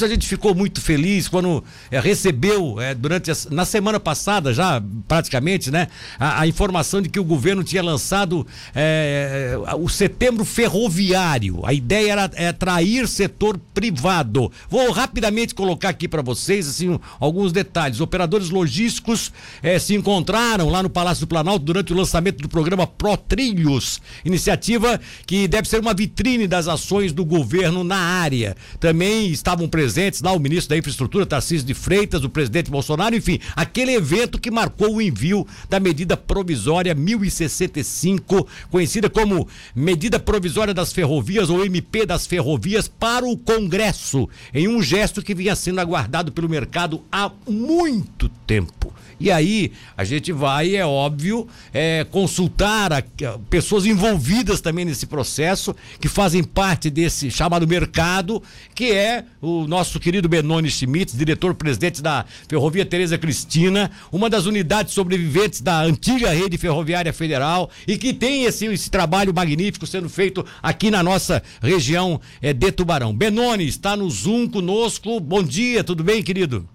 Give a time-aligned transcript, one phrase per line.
[0.00, 4.80] A gente ficou muito feliz quando é, recebeu, é, durante a, na semana passada, já
[5.08, 5.88] praticamente, né,
[6.20, 11.66] a, a, informação de que o governo tinha lançado é, o setembro ferroviário.
[11.66, 14.52] A ideia era atrair setor privado.
[14.70, 18.00] Vou rapidamente colocar aqui para vocês assim, alguns detalhes.
[18.00, 19.32] Operadores logísticos
[19.80, 25.00] se encontraram lá no Palácio do Planalto durante o lançamento do programa Pro Trilhos, iniciativa
[25.26, 28.56] que deve ser uma vitrine das ações do governo na área.
[28.78, 33.16] Também estavam presentes presentes lá, o ministro da Infraestrutura, Tarcísio de Freitas, o presidente Bolsonaro,
[33.16, 40.74] enfim, aquele evento que marcou o envio da medida provisória 1065, conhecida como Medida Provisória
[40.74, 45.80] das Ferrovias ou MP das Ferrovias para o Congresso, em um gesto que vinha sendo
[45.80, 48.92] aguardado pelo mercado há muito tempo.
[49.20, 55.06] E aí a gente vai, é óbvio, é, consultar a, a, pessoas envolvidas também nesse
[55.06, 58.42] processo, que fazem parte desse chamado mercado,
[58.74, 64.92] que é o nosso querido Benoni Schmitz, diretor-presidente da Ferrovia Tereza Cristina, uma das unidades
[64.92, 70.44] sobreviventes da antiga rede ferroviária federal e que tem esse, esse trabalho magnífico sendo feito
[70.60, 73.14] aqui na nossa região é, de Tubarão.
[73.14, 75.20] Benoni está no Zoom conosco.
[75.20, 76.68] Bom dia, tudo bem, querido?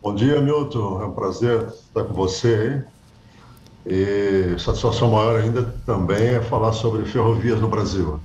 [0.00, 1.02] Bom dia, Milton.
[1.02, 2.84] É um prazer estar com você.
[3.84, 8.20] E satisfação maior ainda também é falar sobre ferrovias no Brasil.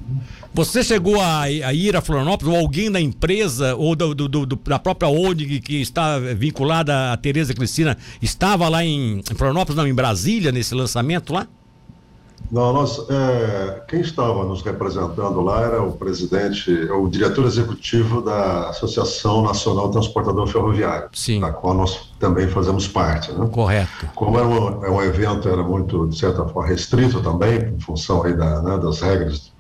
[0.53, 4.55] Você chegou a, a ir a Florianópolis, ou alguém da empresa, ou do, do, do,
[4.55, 9.88] da própria ONG que está vinculada a Tereza Cristina, estava lá em, em Florianópolis, não,
[9.88, 11.47] em Brasília, nesse lançamento lá?
[12.50, 18.70] Não, nós, é, quem estava nos representando lá era o presidente, o diretor executivo da
[18.70, 21.42] Associação Nacional Transportador Ferroviário, Sim.
[21.42, 23.31] da qual nós também fazemos parte.
[23.34, 23.48] Né?
[23.52, 24.09] Correto.
[24.16, 28.23] Como era um, é um evento, era muito, de certa forma, restrito também, em função
[28.23, 29.52] aí da, né, das regras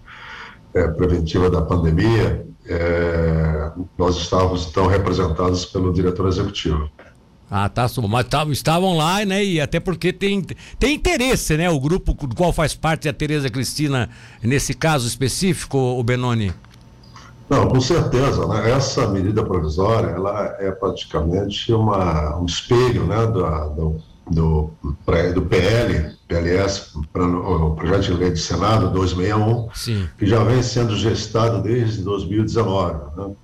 [0.73, 6.89] é, preventivas da pandemia, é, nós estávamos, então, representados pelo diretor executivo.
[7.49, 7.87] Ah, tá.
[8.09, 9.43] Mas tavam, estavam lá, né?
[9.43, 10.45] E até porque tem,
[10.77, 11.69] tem interesse, né?
[11.69, 14.09] O grupo do qual faz parte a Tereza Cristina,
[14.43, 16.53] nesse caso específico, o Benoni.
[17.49, 18.71] Não, com certeza, né?
[18.71, 23.25] Essa medida provisória, ela é praticamente uma, um espelho, né?
[23.27, 24.71] Do, do, do,
[25.33, 30.09] do PL, PLS, o projeto de lei do Senado 261, Sim.
[30.17, 33.35] que já vem sendo gestado desde 2019, né?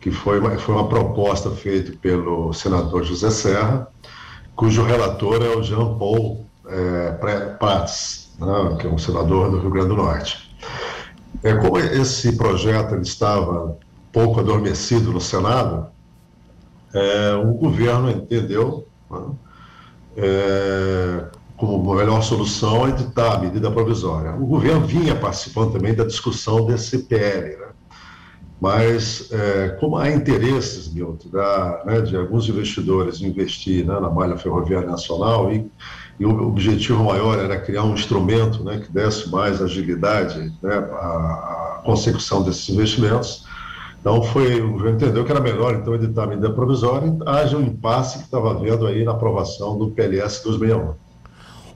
[0.00, 3.88] Que foi uma, foi uma proposta feita pelo senador José Serra,
[4.56, 7.10] cujo relator é o Jean Paul é,
[7.58, 10.56] Prats, né, que é um senador do Rio Grande do Norte.
[11.42, 13.76] É, como esse projeto ele estava
[14.12, 15.86] pouco adormecido no Senado,
[16.92, 19.20] é, o governo entendeu né,
[20.16, 21.24] é,
[21.56, 24.32] como a melhor solução editar a medida provisória.
[24.34, 27.69] O governo vinha participando também da discussão desse PL, né?
[28.60, 34.36] Mas, é, como há interesses, Milton, da, né, de alguns investidores investir né, na malha
[34.36, 35.70] ferroviária nacional e,
[36.18, 41.78] e, o objetivo maior era criar um instrumento né, que desse mais agilidade né, à,
[41.78, 43.46] à consecução desses investimentos,
[44.00, 47.56] então foi, o governo entendeu que era melhor então editar a medida provisória e haja
[47.56, 50.94] um impasse que estava havendo aí na aprovação do PLS 261.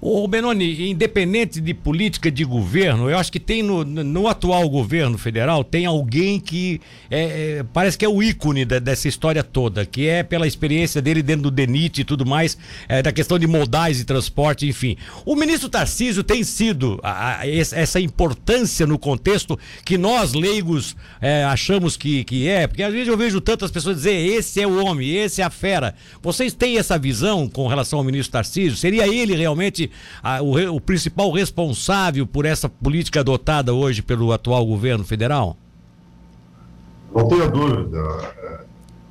[0.07, 5.17] O Benoni, independente de política de governo, eu acho que tem no, no atual governo
[5.17, 6.79] federal, tem alguém que
[7.11, 7.23] é,
[7.61, 11.23] é, parece que é o ícone da, dessa história toda, que é pela experiência dele
[11.23, 14.99] dentro do DENIT e tudo mais, é, da questão de modais e transporte, enfim.
[15.25, 21.45] O ministro Tarcísio tem sido a, a, essa importância no contexto que nós, leigos, é,
[21.45, 24.85] achamos que, que é, porque às vezes eu vejo tantas pessoas dizer esse é o
[24.85, 25.95] homem, esse é a fera.
[26.23, 28.77] Vocês têm essa visão com relação ao ministro Tarcísio?
[28.77, 34.65] Seria ele realmente a, o, o principal responsável por essa política adotada hoje pelo atual
[34.65, 35.57] governo federal?
[37.15, 37.99] Não tenha dúvida,
[38.43, 38.61] é,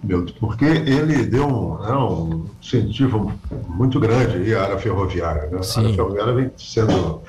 [0.03, 3.31] Milton, porque ele deu um, né, um incentivo
[3.69, 5.43] muito grande à área ferroviária.
[5.49, 5.61] Né?
[5.61, 7.21] A área ferroviária vem sendo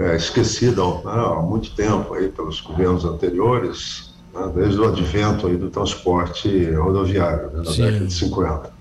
[0.00, 5.56] é, esquecida né, há muito tempo aí pelos governos anteriores, né, desde o advento aí
[5.56, 7.82] do transporte rodoviário, né, na Sim.
[7.82, 8.78] década de 50.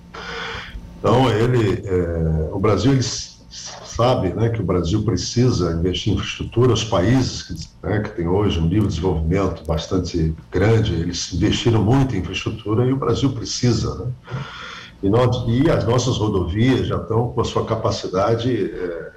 [1.00, 3.04] Então, ele, é, o Brasil ele
[3.50, 8.28] sabe né, que o Brasil precisa investir em infraestrutura, os países que, né, que têm
[8.28, 13.32] hoje um nível de desenvolvimento bastante grande, eles investiram muito em infraestrutura e o Brasil
[13.32, 13.96] precisa.
[13.96, 14.12] Né?
[15.04, 19.12] E, nós, e as nossas rodovias já estão com a sua capacidade é,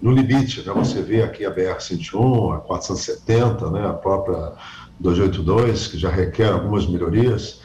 [0.00, 0.66] no limite.
[0.66, 0.72] Né?
[0.74, 3.86] Você vê aqui a BR-101, a 470, né?
[3.86, 4.52] a própria
[4.98, 7.60] 282, que já requer algumas melhorias.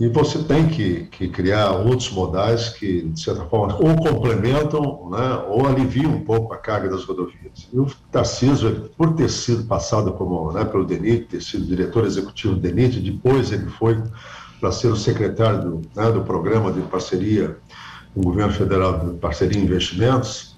[0.00, 5.44] E você tem que, que, criar outros modais que, de certa forma, ou complementam né,
[5.46, 7.68] ou aliviam um pouco a carga das rodovias.
[7.70, 12.54] E o Tarcísio, por ter sido passado como, né, pelo DENIT, ter sido diretor executivo
[12.54, 14.02] do DENIT, depois ele foi
[14.58, 17.58] para ser o secretário do, né, do programa de parceria
[18.14, 20.49] o governo federal de parceria em investimentos,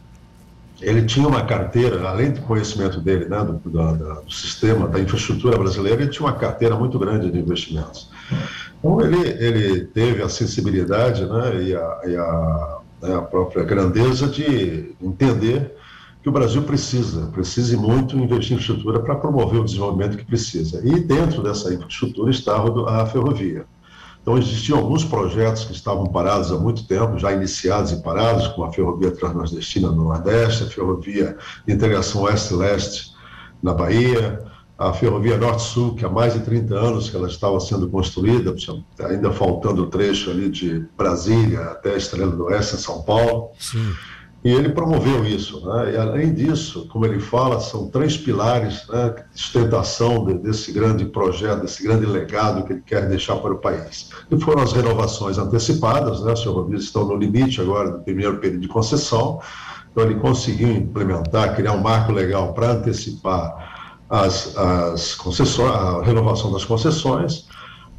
[0.83, 5.57] ele tinha uma carteira, além do conhecimento dele né, do, do, do sistema, da infraestrutura
[5.57, 8.11] brasileira, ele tinha uma carteira muito grande de investimentos.
[8.79, 14.27] Então, ele, ele teve a sensibilidade né, e, a, e a, né, a própria grandeza
[14.27, 15.73] de entender
[16.23, 20.81] que o Brasil precisa, precisa muito investir em infraestrutura para promover o desenvolvimento que precisa.
[20.85, 23.65] E dentro dessa infraestrutura está a ferrovia.
[24.23, 28.67] Então, existiam alguns projetos que estavam parados há muito tempo, já iniciados e parados, como
[28.67, 31.37] a Ferrovia Transnordestina no Nordeste, a Ferrovia
[31.67, 33.13] de Integração Oeste-Leste
[33.61, 34.41] na Bahia,
[34.79, 38.55] a Ferrovia Norte-Sul, que há mais de 30 anos que ela estava sendo construída,
[39.01, 43.51] ainda faltando o trecho ali de Brasília até a Estrela do Oeste, em São Paulo.
[43.59, 43.93] Sim.
[44.45, 45.65] E ele promoveu isso.
[45.65, 45.93] Né?
[45.93, 51.05] E, além disso, como ele fala, são três pilares né, de sustentação de, desse grande
[51.05, 54.11] projeto, desse grande legado que ele quer deixar para o país.
[54.31, 56.33] E foram as renovações antecipadas, né?
[56.33, 59.41] as ferrovias estão no limite agora do primeiro período de concessão,
[59.91, 63.73] então ele conseguiu implementar, criar um marco legal para antecipar
[64.09, 67.47] as, as concessões, a renovação das concessões,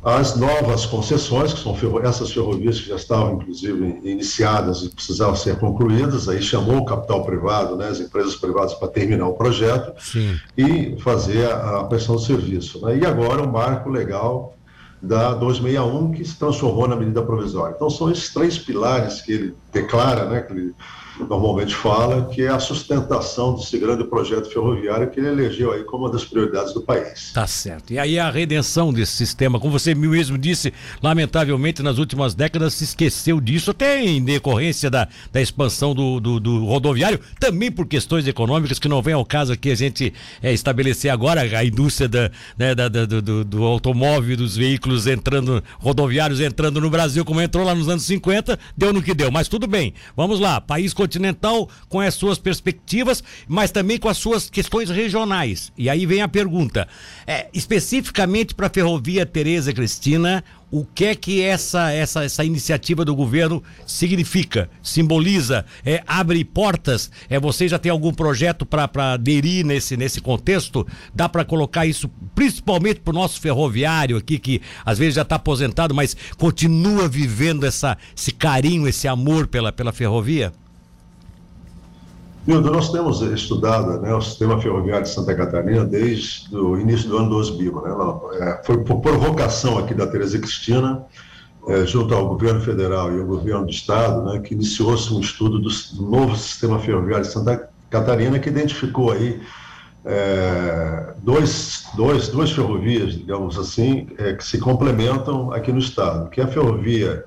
[0.03, 1.73] as novas concessões, que são
[2.03, 7.23] essas ferrovias que já estavam, inclusive, iniciadas e precisavam ser concluídas, aí chamou o capital
[7.23, 10.37] privado, né, as empresas privadas, para terminar o projeto Sim.
[10.57, 12.85] e fazer a, a prestação de serviço.
[12.85, 12.97] Né?
[12.97, 14.53] E agora o marco legal
[15.01, 17.73] da 261, que se transformou na medida provisória.
[17.75, 20.75] Então, são esses três pilares que ele declara, né, que ele
[21.19, 26.05] normalmente fala, que é a sustentação desse grande projeto ferroviário que ele elegeu aí como
[26.05, 27.31] uma das prioridades do país.
[27.33, 27.93] Tá certo.
[27.93, 32.83] E aí a redenção desse sistema, como você mesmo disse, lamentavelmente nas últimas décadas se
[32.83, 38.27] esqueceu disso, até em decorrência da, da expansão do, do, do rodoviário, também por questões
[38.27, 42.31] econômicas que não vem ao caso aqui a gente é, estabelecer agora a indústria da,
[42.57, 47.65] né, da, da do, do automóvel, dos veículos entrando, rodoviários entrando no Brasil, como entrou
[47.65, 49.31] lá nos anos 50, deu no que deu.
[49.31, 54.17] Mas tudo bem, vamos lá, país continental com as suas perspectivas, mas também com as
[54.17, 55.71] suas questões regionais.
[55.77, 56.87] E aí vem a pergunta:
[57.27, 63.05] é, especificamente para a ferrovia Tereza Cristina, o que é que essa, essa, essa iniciativa
[63.05, 67.11] do governo significa, simboliza, é, abre portas?
[67.29, 70.87] É, você já tem algum projeto para aderir nesse, nesse contexto?
[71.13, 75.35] Dá para colocar isso principalmente para o nosso ferroviário aqui, que às vezes já está
[75.35, 80.51] aposentado, mas continua vivendo essa, esse carinho, esse amor pela, pela ferrovia?
[82.45, 87.17] Mildo, nós temos estudado né, o sistema ferroviário de Santa Catarina desde o início do
[87.17, 87.81] ano 2000.
[87.81, 87.91] Né?
[88.41, 91.05] É, foi por provocação aqui da Tereza Cristina,
[91.69, 95.57] é, junto ao governo federal e ao governo do estado, né, que iniciou-se um estudo
[95.57, 99.41] do, do, novo sistema ferroviário de Santa Catarina, que identificou aí
[100.03, 106.41] é, dois, dois, duas ferrovias, digamos assim, é, que se complementam aqui no estado, que
[106.41, 107.23] é a ferrovia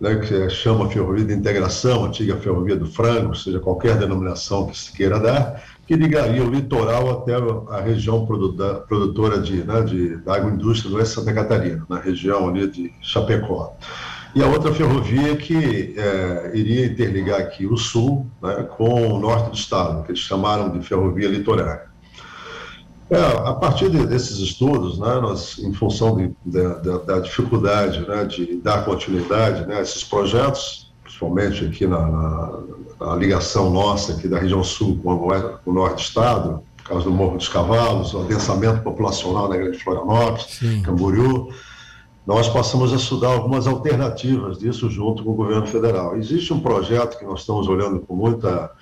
[0.00, 4.92] né, que chama Ferrovia de Integração, antiga Ferrovia do Frango, seja qualquer denominação que se
[4.92, 10.90] queira dar, que ligaria o litoral até a região produtora de, né, de, da agroindústria
[10.90, 13.76] do Oeste Santa Catarina, na região ali de Chapecó.
[14.34, 19.50] E a outra ferrovia que é, iria interligar aqui o sul né, com o norte
[19.50, 21.86] do estado, que eles chamaram de ferrovia litorária.
[23.08, 28.24] É, a partir de, desses estudos, né, nós, em função de, de, da dificuldade né,
[28.24, 32.58] de dar continuidade né, a esses projetos, principalmente aqui na, na,
[33.00, 35.28] na, ligação nossa aqui da região sul com,
[35.64, 39.78] o norte do estado, por causa do Morro dos Cavalos, o adensamento populacional na Grande
[39.78, 40.82] Florianópolis, Sim.
[40.82, 41.48] Camboriú,
[42.26, 46.16] nós passamos a estudar algumas alternativas disso junto com o governo federal.
[46.16, 48.72] Existe um projeto que nós estamos olhando com muita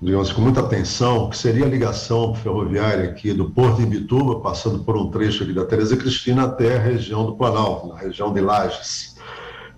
[0.00, 4.84] digamos, com muita atenção, que seria a ligação ferroviária aqui do Porto de Ibituba, passando
[4.84, 8.40] por um trecho aqui da Tereza Cristina até a região do Planalto, na região de
[8.40, 9.14] Lages.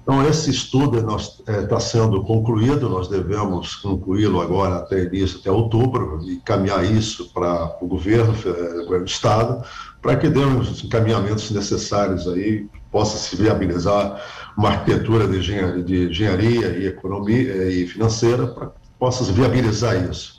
[0.03, 5.51] Então, esse estudo está é, tá sendo concluído, nós devemos concluí-lo agora até início, até
[5.51, 9.65] outubro, e caminhar isso para o governo, o governo do Estado,
[10.01, 14.23] para que dê os encaminhamentos necessários aí, possa se viabilizar
[14.57, 20.37] uma arquitetura de engenharia, de engenharia e economia e financeira para possas viabilizar isso.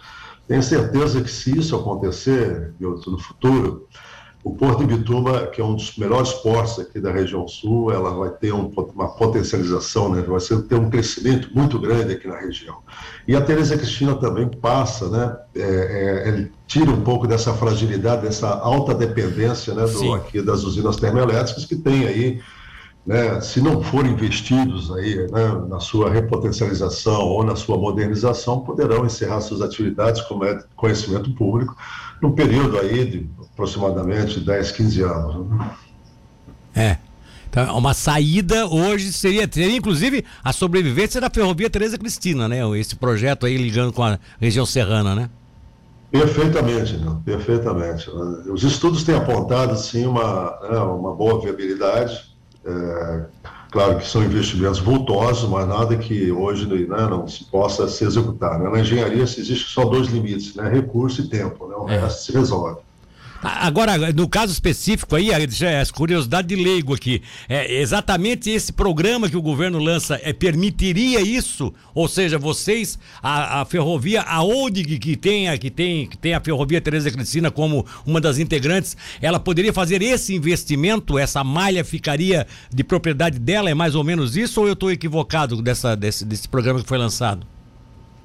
[0.47, 3.87] Tenho certeza que se isso acontecer no futuro,
[4.47, 8.11] o Porto de Bituba, que é um dos melhores portos aqui da região sul, ela
[8.11, 10.21] vai ter um, uma potencialização, né?
[10.21, 12.77] vai ser, ter um crescimento muito grande aqui na região.
[13.27, 15.37] E a Teresa Cristina também passa, né?
[15.53, 19.85] É, é, tira um pouco dessa fragilidade, dessa alta dependência né?
[19.85, 22.41] Do, aqui das usinas termoelétricas que tem aí
[23.07, 29.05] né, se não forem investidos aí, né, na sua repotencialização ou na sua modernização, poderão
[29.05, 31.73] encerrar suas atividades como é conhecimento público
[32.21, 35.49] num período aí de aproximadamente 10, 15 anos.
[35.49, 35.69] Né?
[36.75, 36.97] É.
[37.49, 42.59] Então, uma saída hoje seria, teria inclusive a sobrevivência da ferrovia Tereza Cristina, né?
[42.77, 45.29] Esse projeto aí ligando com a região serrana, né?
[46.11, 48.09] Perfeitamente, não, perfeitamente.
[48.09, 52.26] Os estudos têm apontado, sim, uma, né, uma boa viabilidade.
[52.67, 53.25] É,
[53.71, 58.59] claro que são investimentos vultosos, mas nada que hoje né, não se possa se executar.
[58.59, 58.69] Né?
[58.69, 60.69] Na engenharia existem só dois limites, né?
[60.69, 61.67] recurso e tempo.
[61.67, 61.75] Né?
[61.75, 61.99] O é.
[61.99, 62.81] resto se resolve.
[63.41, 65.37] Agora, no caso específico aí, a
[65.93, 71.73] curiosidade de leigo aqui, é exatamente esse programa que o governo lança é, permitiria isso?
[71.93, 76.33] Ou seja, vocês, a, a ferrovia, a ODIG que tem, a, que, tem, que tem
[76.33, 81.83] a ferrovia Tereza Cristina como uma das integrantes, ela poderia fazer esse investimento, essa malha
[81.83, 83.69] ficaria de propriedade dela?
[83.69, 86.97] É mais ou menos isso ou eu estou equivocado dessa, desse, desse programa que foi
[86.97, 87.56] lançado?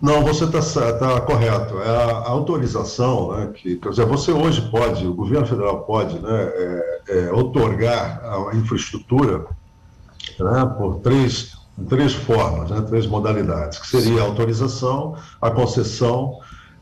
[0.03, 1.81] Não, você está tá correto.
[1.81, 6.29] É a, autorização, né, que, quer dizer, você hoje pode, o governo federal pode, né,
[6.29, 9.47] é, é, otorgar a infraestrutura
[10.41, 11.57] né, por três,
[11.89, 16.41] três formas, né, três modalidades, que seria a autorização, a concessão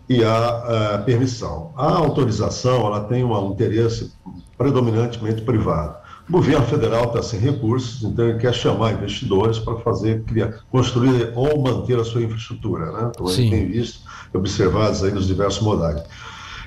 [0.08, 1.74] e a, a permissão.
[1.76, 4.14] A autorização, ela tem um interesse
[4.56, 5.98] predominantemente privado.
[6.30, 11.32] O governo federal está sem recursos, então ele quer chamar investidores para fazer, criar, construir
[11.34, 13.10] ou manter a sua infraestrutura, né?
[13.12, 13.98] Então, a gente tem visto,
[14.32, 16.00] observados aí nos diversos modais.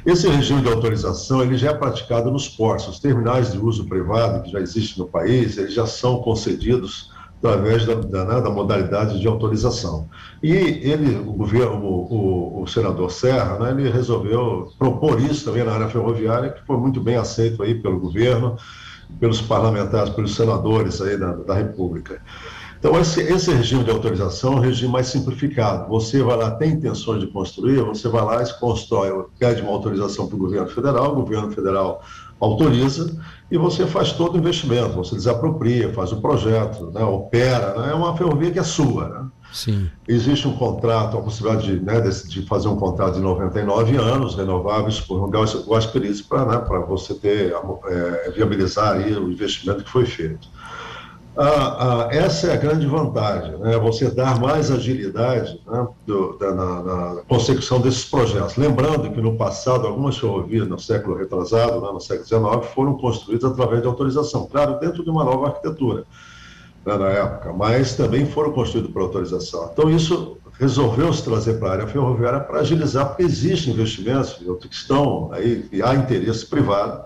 [0.05, 2.89] Esse regime de autorização ele já é praticado nos portos.
[2.89, 7.09] Os terminais de uso privado que já existem no país, eles já são concedidos
[7.41, 10.09] através da, da, né, da modalidade de autorização.
[10.41, 15.63] E ele, o governo, o, o, o senador Serra, né, ele resolveu propor isso também
[15.63, 18.57] na área ferroviária, que foi muito bem aceito aí pelo governo
[19.19, 22.21] pelos parlamentares, pelos senadores aí da, da República.
[22.83, 25.87] Então, esse, esse, regime de autorização é um regime mais simplificado.
[25.87, 30.27] Você vai lá, tem intenções de construir, você vai lá e constrói, pede uma autorização
[30.27, 32.03] para o governo federal, o governo federal
[32.41, 33.17] autoriza
[33.49, 37.93] e você faz todo o investimento, você desapropria, faz o projeto, né, opera, né, é
[37.93, 39.07] uma ferrovia que é sua.
[39.07, 39.25] Né?
[39.53, 39.87] Sim.
[40.07, 44.99] Existe um contrato, a possibilidade de, né, de, fazer um contrato de 99 anos, renováveis
[44.99, 47.53] por um Guasperiz, para né, você ter,
[47.85, 50.49] é, viabilizar aí o investimento que foi feito.
[51.37, 53.77] Ah, ah, essa é a grande vantagem, né?
[53.77, 58.55] você dar mais agilidade né, do, da, na, na, consecução desses projetos.
[58.55, 63.51] Lembrando que no passado, algumas ferrovias, no século retrasado, né, no século XIX, foram construídas
[63.51, 66.05] através de autorização, claro, dentro de uma nova arquitetura
[66.85, 69.69] né, na época, mas também foram construídos por autorização.
[69.71, 74.67] Então, isso resolveu se trazer para a área ferroviária para agilizar, porque existem investimentos que
[74.73, 77.03] estão aí, e há interesse privado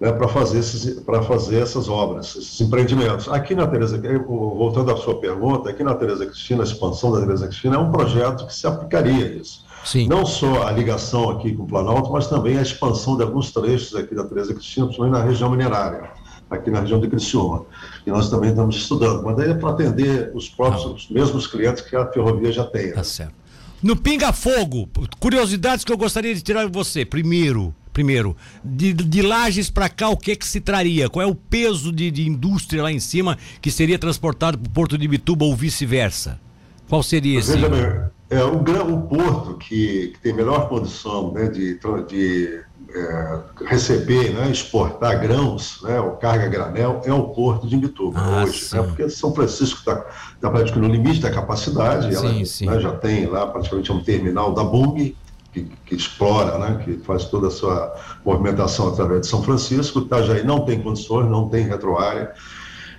[0.00, 3.28] né, para fazer, esses, fazer essas obras, esses empreendimentos.
[3.28, 7.46] Aqui na Tereza, voltando à sua pergunta, aqui na Tereza Cristina, a expansão da Tereza
[7.48, 9.66] Cristina é um projeto que se aplicaria a isso.
[9.84, 10.06] Sim.
[10.06, 13.96] Não só a ligação aqui com o Planalto, mas também a expansão de alguns trechos
[13.96, 16.10] aqui da Tereza Cristina, principalmente na região minerária
[16.50, 17.64] aqui na região de Criciúma,
[18.06, 20.88] e nós também estamos estudando, mas daí é para atender os próprios, ah.
[20.88, 22.88] os mesmos clientes que a ferrovia já tem.
[22.88, 22.92] Né?
[22.92, 23.34] Tá certo.
[23.82, 24.88] No Pinga Fogo,
[25.20, 27.04] curiosidades que eu gostaria de tirar de você.
[27.04, 31.08] Primeiro, primeiro, de, de Lages para cá, o que que se traria?
[31.08, 34.70] Qual é o peso de, de indústria lá em cima que seria transportado para o
[34.70, 36.40] Porto de Bituba ou vice-versa?
[36.88, 37.52] Qual seria esse?
[37.52, 38.58] Veja bem, é o,
[38.94, 42.60] o porto que, que tem melhor condição né, de, de
[42.94, 48.44] é, receber, né, exportar grãos, né, ou carga granel, é o porto de Imbituba ah,
[48.44, 49.96] hoje, né, porque São Francisco está
[50.40, 52.66] tá praticamente no limite da capacidade, sim, ela sim.
[52.66, 55.16] Né, já tem lá praticamente um terminal da Bung,
[55.52, 57.94] que, que, explora, né, que faz toda a sua
[58.24, 62.32] movimentação através de São Francisco, Itajaí não tem condições, não tem retroárea,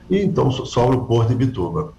[0.10, 1.94] e então sobra o porto de Imbituba.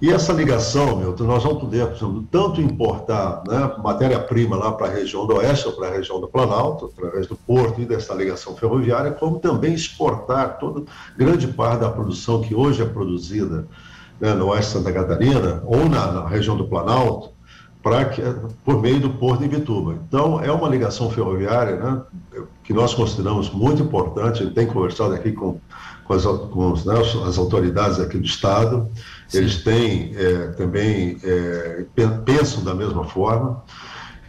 [0.00, 1.88] E essa ligação, Milton, nós vamos poder,
[2.30, 6.28] tanto importar né, matéria-prima lá para a região do Oeste ou para a região do
[6.28, 10.84] Planalto, através do porto e dessa ligação ferroviária, como também exportar toda
[11.16, 13.66] grande parte da produção que hoje é produzida
[14.20, 17.30] né, no Oeste de Santa Catarina ou na, na região do Planalto,
[18.14, 18.22] que,
[18.64, 19.96] por meio do Porto de Vituba.
[20.06, 22.02] Então, é uma ligação ferroviária né,
[22.64, 25.60] que nós consideramos muito importante, tem conversado aqui com,
[26.04, 28.90] com, as, com né, as autoridades aqui do Estado,
[29.28, 29.38] Sim.
[29.38, 31.84] eles têm é, também, é,
[32.24, 33.62] pensam da mesma forma,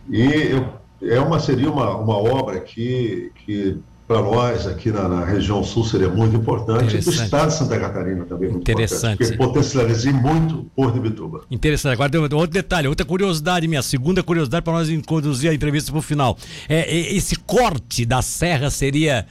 [0.10, 0.62] e
[1.02, 3.78] é uma, seria uma, uma obra que, que
[4.08, 7.78] para nós aqui na, na, região sul seria muito importante, e o estado de Santa
[7.78, 9.16] Catarina também muito Interessante.
[9.16, 11.42] importante, porque potencializa muito Porto de Bituba.
[11.52, 11.94] Interessante.
[11.94, 16.02] Agora, outro detalhe, outra curiosidade minha, segunda curiosidade para nós conduzir a entrevista para o
[16.02, 16.38] final.
[16.70, 19.28] É, é, esse corte da serra seria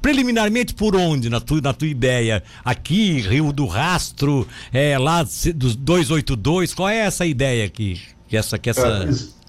[0.00, 2.42] preliminarmente por onde, na tua, na tua ideia?
[2.64, 8.00] Aqui, Rio do Rastro, é, lá dos 282, qual é essa ideia aqui?
[8.28, 8.86] Que essa, que essa...
[8.86, 9.40] É,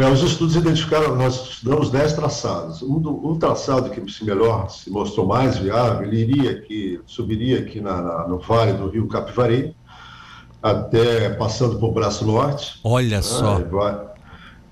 [0.00, 2.82] é, os estudos identificaram, nós estudamos 10 traçados.
[2.82, 7.58] Um, do, um traçado que se melhor, se mostrou mais viável, ele iria aqui, subiria
[7.60, 9.76] aqui na, na, no vale do rio Capivari,
[10.62, 12.80] até passando por Braço Norte.
[12.82, 13.58] Olha né, só.
[13.58, 13.98] Vai,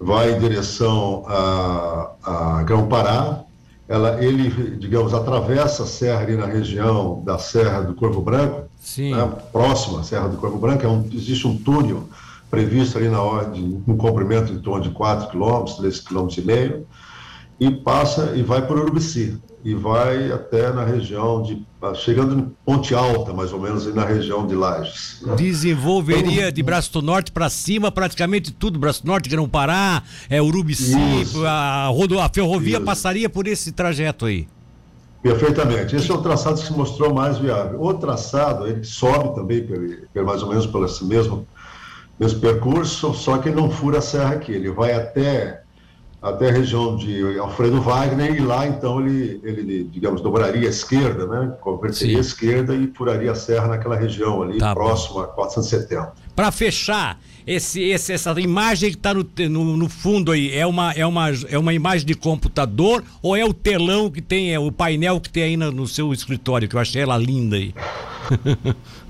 [0.00, 3.44] vai em direção a, a Grão-Pará,
[3.88, 8.68] ela, ele, digamos, atravessa a serra ali na região da Serra do Corvo Branco,
[9.10, 12.04] né, próxima à Serra do Corvo Branco, é um, existe um túnel
[12.50, 16.86] previsto ali na ordem, um comprimento em torno de 4 quilômetros, 3 quilômetros e meio,
[17.58, 22.94] e passa e vai por Urubici, e vai até na região de, chegando em Ponte
[22.94, 25.20] Alta, mais ou menos, na região de Lages.
[25.22, 25.34] Né?
[25.34, 30.40] Desenvolveria então, de Braço do Norte para cima praticamente tudo, Braço do Norte, Grão-Pará, é,
[30.40, 30.94] Urubici,
[31.46, 32.84] a, rodo, a ferrovia isso.
[32.84, 34.46] passaria por esse trajeto aí.
[35.22, 35.96] Perfeitamente.
[35.96, 37.82] Esse é o traçado que se mostrou mais viável.
[37.82, 39.66] O traçado, ele sobe também,
[40.24, 41.46] mais ou menos pelo esse mesmo,
[42.18, 44.52] mesmo percurso, só que ele não fura a serra aqui.
[44.52, 45.62] Ele vai até
[46.20, 51.26] até a região de Alfredo Wagner e lá então ele, ele digamos, dobraria a esquerda,
[51.26, 51.56] né?
[51.60, 55.20] Converteria a esquerda e furaria a serra naquela região ali, tá próximo bom.
[55.20, 56.12] a 470.
[56.34, 60.92] Para fechar, esse, esse, essa imagem que está no, no, no, fundo aí, é uma,
[60.92, 64.72] é, uma, é uma imagem de computador ou é o telão que tem, é o
[64.72, 67.72] painel que tem aí no, no seu escritório, que eu achei ela linda aí?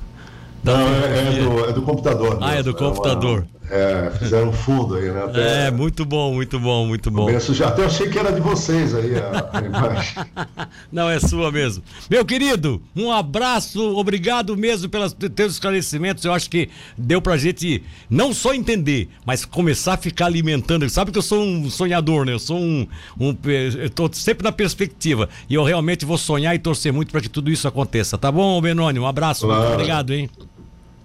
[0.63, 2.39] Não, é, é, do, é do computador.
[2.41, 3.39] Ah, é do computador.
[3.39, 3.59] É uma...
[3.71, 5.25] É, fizeram fundo aí, né?
[5.25, 7.29] Até, é, muito bom, muito bom, muito bom.
[7.39, 10.15] já até achei que era de vocês aí a, a imagem.
[10.91, 11.83] Não, é sua mesmo.
[12.09, 16.25] Meu querido, um abraço, obrigado mesmo pelos teus esclarecimentos.
[16.25, 20.89] Eu acho que deu pra gente não só entender, mas começar a ficar alimentando.
[20.89, 22.33] Sabe que eu sou um sonhador, né?
[22.33, 22.87] Eu sou um.
[23.21, 23.37] um
[23.79, 25.29] eu tô sempre na perspectiva.
[25.49, 28.17] E eu realmente vou sonhar e torcer muito para que tudo isso aconteça.
[28.17, 28.99] Tá bom, Benoni?
[28.99, 29.61] Um abraço, claro.
[29.61, 30.31] muito obrigado, hein?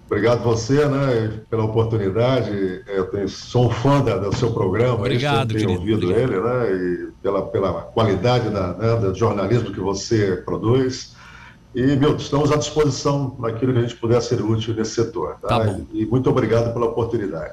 [0.06, 2.82] Obrigado você, né, pela oportunidade.
[2.86, 4.94] Eu tenho, sou um fã da, do seu programa.
[4.94, 5.80] Obrigado, tenho querido.
[5.80, 6.32] ouvido obrigado.
[6.32, 11.14] ele, né, e pela, pela qualidade da, né, do jornalismo que você produz.
[11.74, 15.36] E, meu, estamos à disposição naquilo que a gente puder ser útil nesse setor.
[15.42, 15.48] Tá?
[15.48, 17.52] tá e muito obrigado pela oportunidade.